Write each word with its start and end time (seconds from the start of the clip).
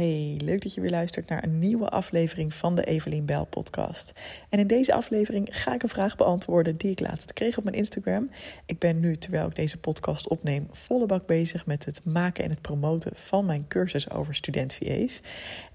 Hey, 0.00 0.40
leuk 0.44 0.62
dat 0.62 0.74
je 0.74 0.80
weer 0.80 0.90
luistert 0.90 1.28
naar 1.28 1.42
een 1.42 1.58
nieuwe 1.58 1.88
aflevering 1.88 2.54
van 2.54 2.74
de 2.74 2.84
Evelien 2.84 3.24
Bell 3.24 3.44
podcast. 3.44 4.12
En 4.48 4.58
in 4.58 4.66
deze 4.66 4.94
aflevering 4.94 5.48
ga 5.50 5.74
ik 5.74 5.82
een 5.82 5.88
vraag 5.88 6.16
beantwoorden 6.16 6.76
die 6.76 6.90
ik 6.90 7.00
laatst 7.00 7.32
kreeg 7.32 7.58
op 7.58 7.64
mijn 7.64 7.76
Instagram. 7.76 8.30
Ik 8.66 8.78
ben 8.78 9.00
nu, 9.00 9.16
terwijl 9.16 9.46
ik 9.46 9.54
deze 9.54 9.78
podcast 9.78 10.28
opneem, 10.28 10.68
volle 10.70 11.06
bak 11.06 11.26
bezig 11.26 11.66
met 11.66 11.84
het 11.84 12.00
maken 12.04 12.44
en 12.44 12.50
het 12.50 12.60
promoten 12.60 13.12
van 13.14 13.44
mijn 13.44 13.64
cursus 13.68 14.10
over 14.10 14.34
student 14.34 14.74
VA's. 14.74 15.20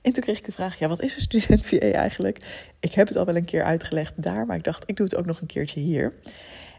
En 0.01 0.13
toen 0.13 0.23
kreeg 0.23 0.37
ik 0.37 0.45
de 0.45 0.51
vraag, 0.51 0.79
ja, 0.79 0.87
wat 0.87 1.01
is 1.01 1.15
een 1.15 1.21
student 1.21 1.65
VA 1.65 1.91
eigenlijk? 1.91 2.39
Ik 2.79 2.93
heb 2.93 3.07
het 3.07 3.17
al 3.17 3.25
wel 3.25 3.35
een 3.35 3.45
keer 3.45 3.63
uitgelegd 3.63 4.13
daar, 4.15 4.45
maar 4.45 4.57
ik 4.57 4.63
dacht, 4.63 4.83
ik 4.85 4.95
doe 4.95 5.05
het 5.05 5.15
ook 5.15 5.25
nog 5.25 5.41
een 5.41 5.47
keertje 5.47 5.79
hier. 5.79 6.13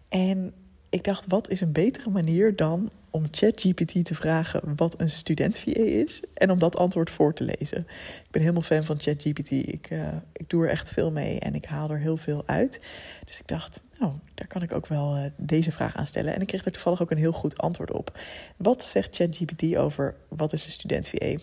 En 0.09 0.55
ik 0.89 1.05
dacht, 1.05 1.27
wat 1.29 1.49
is 1.49 1.61
een 1.61 1.73
betere 1.73 2.11
manier 2.11 2.57
dan 2.57 2.91
om 3.11 3.27
ChatGPT 3.31 4.05
te 4.05 4.15
vragen 4.15 4.77
wat 4.77 5.01
een 5.01 5.11
student 5.11 5.59
VA 5.59 5.81
is 5.81 6.21
en 6.35 6.51
om 6.51 6.59
dat 6.59 6.77
antwoord 6.77 7.11
voor 7.11 7.35
te 7.35 7.45
lezen. 7.45 7.79
Ik 8.25 8.31
ben 8.31 8.41
helemaal 8.41 8.63
fan 8.63 8.85
van 8.85 9.01
ChatGPT. 9.01 9.51
Ik, 9.51 9.91
uh, 9.91 10.09
ik 10.33 10.51
doe 10.51 10.65
er 10.65 10.71
echt 10.71 10.91
veel 10.91 11.11
mee 11.11 11.39
en 11.39 11.55
ik 11.55 11.65
haal 11.65 11.91
er 11.91 11.99
heel 11.99 12.17
veel 12.17 12.43
uit. 12.47 12.81
Dus 13.25 13.41
ik 13.41 13.47
dacht, 13.47 13.81
nou, 13.99 14.13
daar 14.35 14.47
kan 14.47 14.63
ik 14.63 14.73
ook 14.73 14.87
wel 14.87 15.17
uh, 15.17 15.25
deze 15.37 15.73
vraag 15.73 15.97
aan 15.97 16.07
stellen. 16.07 16.35
En 16.35 16.41
ik 16.41 16.47
kreeg 16.47 16.65
er 16.65 16.73
toevallig 16.73 17.03
ook 17.03 17.11
een 17.11 17.17
heel 17.17 17.33
goed 17.33 17.59
antwoord 17.59 17.93
op. 17.93 18.19
Wat 18.57 18.85
zegt 18.85 19.17
ChatGPT 19.17 19.77
over 19.77 20.15
wat 20.29 20.53
is 20.53 20.65
een 20.65 20.71
student 20.71 21.09
VA? 21.09 21.37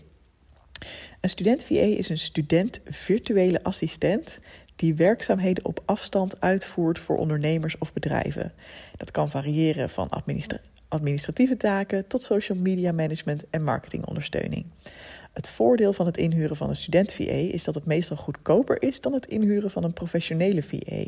Een 1.22 1.30
student 1.30 1.64
VA 1.64 1.74
is 1.74 2.10
een 2.10 2.18
student 2.18 2.82
virtuele 2.86 3.64
assistent 3.64 4.40
die 4.84 4.96
werkzaamheden 4.96 5.66
op 5.66 5.82
afstand 5.86 6.42
uitvoert 6.42 7.00
voor 7.00 7.18
ondernemers 7.18 7.78
of 7.78 7.94
bedrijven. 7.94 8.54
Dat 8.98 9.12
kan 9.12 9.30
variëren 9.30 9.90
van 9.90 10.10
administratieve 10.88 11.58
taken 11.58 12.08
tot 12.08 12.24
social 12.24 12.58
media 12.58 12.92
management 12.92 13.50
en 13.50 13.64
marketingondersteuning. 13.64 14.66
Het 15.34 15.50
voordeel 15.50 15.94
van 15.94 16.06
het 16.06 16.18
inhuren 16.18 16.56
van 16.56 16.70
een 16.70 16.76
student-VA 16.76 17.24
is 17.24 17.64
dat 17.64 17.76
het 17.76 17.86
meestal 17.86 18.18
goedkoper 18.18 18.82
is 18.82 19.02
dan 19.02 19.14
het 19.14 19.26
inhuren 19.26 19.72
van 19.72 19.84
een 19.84 19.94
professionele 19.94 20.64
VA. 20.64 21.04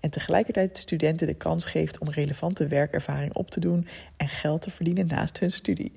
En 0.00 0.10
tegelijkertijd 0.10 0.78
studenten 0.78 1.26
de 1.26 1.34
kans 1.34 1.64
geeft 1.64 1.98
om 1.98 2.10
relevante 2.10 2.66
werkervaring 2.66 3.34
op 3.34 3.50
te 3.50 3.60
doen 3.60 3.86
en 4.16 4.28
geld 4.28 4.62
te 4.62 4.70
verdienen 4.70 5.06
naast 5.06 5.38
hun 5.38 5.52
studie. 5.52 5.92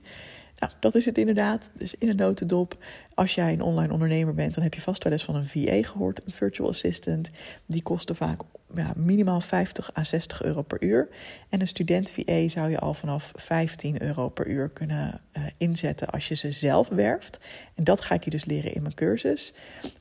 Nou, 0.61 0.73
dat 0.79 0.95
is 0.95 1.05
het 1.05 1.17
inderdaad. 1.17 1.69
Dus 1.73 1.95
in 1.95 2.09
een 2.09 2.15
notendop, 2.15 2.77
als 3.13 3.35
jij 3.35 3.53
een 3.53 3.61
online 3.61 3.93
ondernemer 3.93 4.33
bent, 4.33 4.53
dan 4.53 4.63
heb 4.63 4.73
je 4.73 4.81
vast 4.81 5.03
wel 5.03 5.13
eens 5.13 5.23
van 5.23 5.35
een 5.35 5.45
VA 5.45 5.81
gehoord, 5.81 6.21
een 6.25 6.31
virtual 6.31 6.69
assistant. 6.69 7.29
Die 7.65 7.81
kosten 7.81 8.15
vaak 8.15 8.41
ja, 8.75 8.93
minimaal 8.95 9.41
50 9.41 9.97
à 9.97 10.03
60 10.03 10.43
euro 10.43 10.61
per 10.61 10.83
uur. 10.83 11.09
En 11.49 11.61
een 11.61 11.67
student 11.67 12.11
VA 12.11 12.47
zou 12.47 12.69
je 12.69 12.79
al 12.79 12.93
vanaf 12.93 13.31
15 13.35 14.01
euro 14.01 14.29
per 14.29 14.47
uur 14.47 14.69
kunnen 14.69 15.21
uh, 15.37 15.43
inzetten 15.57 16.09
als 16.09 16.27
je 16.27 16.35
ze 16.35 16.51
zelf 16.51 16.87
werft. 16.87 17.39
En 17.75 17.83
dat 17.83 18.01
ga 18.01 18.15
ik 18.15 18.23
je 18.23 18.29
dus 18.29 18.45
leren 18.45 18.73
in 18.73 18.81
mijn 18.81 18.93
cursus. 18.93 19.53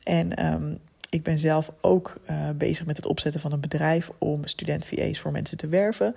En 0.02 0.46
um, 0.46 0.78
ik 1.10 1.22
ben 1.22 1.38
zelf 1.38 1.72
ook 1.80 2.20
uh, 2.30 2.50
bezig 2.50 2.86
met 2.86 2.96
het 2.96 3.06
opzetten 3.06 3.40
van 3.40 3.52
een 3.52 3.60
bedrijf 3.60 4.10
om 4.18 4.46
student 4.46 4.86
VA's 4.86 5.18
voor 5.18 5.32
mensen 5.32 5.56
te 5.56 5.68
werven. 5.68 6.14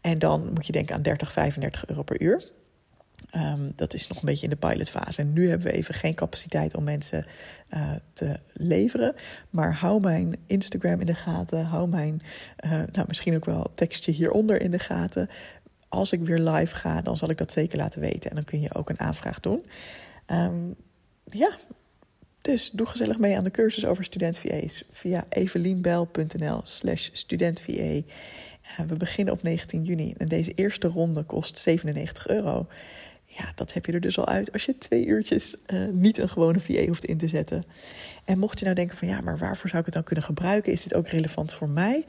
En 0.00 0.18
dan 0.18 0.50
moet 0.54 0.66
je 0.66 0.72
denken 0.72 0.94
aan 0.94 1.02
30, 1.02 1.32
35 1.32 1.86
euro 1.86 2.02
per 2.02 2.20
uur. 2.20 2.54
Um, 3.36 3.72
dat 3.74 3.94
is 3.94 4.06
nog 4.06 4.18
een 4.18 4.24
beetje 4.24 4.44
in 4.44 4.50
de 4.50 4.68
pilotfase. 4.68 5.20
En 5.20 5.32
nu 5.32 5.48
hebben 5.48 5.66
we 5.66 5.72
even 5.72 5.94
geen 5.94 6.14
capaciteit 6.14 6.76
om 6.76 6.84
mensen 6.84 7.26
uh, 7.74 7.90
te 8.12 8.40
leveren. 8.52 9.14
Maar 9.50 9.74
hou 9.74 10.00
mijn 10.00 10.36
Instagram 10.46 11.00
in 11.00 11.06
de 11.06 11.14
gaten. 11.14 11.64
Hou 11.64 11.88
mijn, 11.88 12.22
uh, 12.64 12.70
nou, 12.70 13.04
misschien 13.08 13.34
ook 13.34 13.44
wel 13.44 13.72
tekstje 13.74 14.12
hieronder 14.12 14.60
in 14.60 14.70
de 14.70 14.78
gaten. 14.78 15.30
Als 15.88 16.12
ik 16.12 16.20
weer 16.20 16.38
live 16.38 16.74
ga, 16.74 17.00
dan 17.00 17.16
zal 17.16 17.30
ik 17.30 17.38
dat 17.38 17.52
zeker 17.52 17.78
laten 17.78 18.00
weten. 18.00 18.30
En 18.30 18.36
dan 18.36 18.44
kun 18.44 18.60
je 18.60 18.74
ook 18.74 18.88
een 18.90 19.00
aanvraag 19.00 19.40
doen. 19.40 19.66
Um, 20.26 20.74
ja, 21.24 21.56
dus 22.40 22.70
doe 22.70 22.86
gezellig 22.86 23.18
mee 23.18 23.36
aan 23.36 23.44
de 23.44 23.50
cursus 23.50 23.86
over 23.86 24.04
student 24.04 24.38
VA's 24.38 24.84
via 24.90 25.24
evelienbel.nl 25.28 26.60
slash 26.64 27.08
studentva. 27.12 27.72
Uh, 27.72 28.02
we 28.86 28.94
beginnen 28.96 29.34
op 29.34 29.42
19 29.42 29.82
juni 29.82 30.14
en 30.16 30.26
deze 30.26 30.52
eerste 30.54 30.88
ronde 30.88 31.22
kost 31.22 31.58
97 31.58 32.28
euro 32.28 32.66
ja, 33.38 33.52
dat 33.54 33.72
heb 33.72 33.86
je 33.86 33.92
er 33.92 34.00
dus 34.00 34.18
al 34.18 34.26
uit 34.26 34.52
als 34.52 34.64
je 34.64 34.78
twee 34.78 35.06
uurtjes 35.06 35.54
uh, 35.66 35.88
niet 35.92 36.18
een 36.18 36.28
gewone 36.28 36.60
VA 36.60 36.86
hoeft 36.86 37.04
in 37.04 37.18
te 37.18 37.28
zetten. 37.28 37.64
En 38.24 38.38
mocht 38.38 38.58
je 38.58 38.64
nou 38.64 38.76
denken 38.76 38.96
van 38.96 39.08
ja, 39.08 39.20
maar 39.20 39.38
waarvoor 39.38 39.68
zou 39.68 39.80
ik 39.80 39.84
het 39.84 39.94
dan 39.94 40.04
kunnen 40.04 40.24
gebruiken? 40.24 40.72
Is 40.72 40.82
dit 40.82 40.94
ook 40.94 41.08
relevant 41.08 41.52
voor 41.52 41.68
mij? 41.68 42.04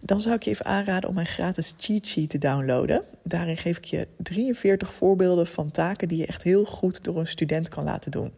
Dan 0.00 0.20
zou 0.20 0.34
ik 0.34 0.42
je 0.42 0.50
even 0.50 0.64
aanraden 0.64 1.08
om 1.08 1.14
mijn 1.14 1.26
gratis 1.26 1.74
cheat 1.78 2.06
sheet 2.06 2.30
te 2.30 2.38
downloaden. 2.38 3.04
Daarin 3.22 3.56
geef 3.56 3.76
ik 3.76 3.84
je 3.84 4.08
43 4.16 4.94
voorbeelden 4.94 5.46
van 5.46 5.70
taken 5.70 6.08
die 6.08 6.18
je 6.18 6.26
echt 6.26 6.42
heel 6.42 6.64
goed 6.64 7.04
door 7.04 7.18
een 7.18 7.26
student 7.26 7.68
kan 7.68 7.84
laten 7.84 8.10
doen. 8.10 8.32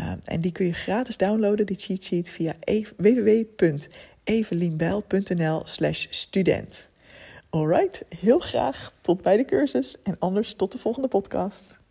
Uh, 0.00 0.12
en 0.24 0.40
die 0.40 0.52
kun 0.52 0.66
je 0.66 0.72
gratis 0.72 1.16
downloaden, 1.16 1.66
die 1.66 1.78
cheat 1.78 2.02
sheet, 2.02 2.30
via 2.30 2.54
e 2.60 2.84
www.evelienbijl.nl 2.96 5.62
slash 5.64 6.06
student. 6.10 6.89
Alright, 7.50 8.04
heel 8.08 8.38
graag 8.38 8.92
tot 9.00 9.22
bij 9.22 9.36
de 9.36 9.44
cursus 9.44 10.02
en 10.02 10.16
anders 10.18 10.54
tot 10.54 10.72
de 10.72 10.78
volgende 10.78 11.08
podcast. 11.08 11.80